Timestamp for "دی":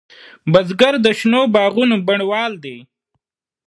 2.63-2.77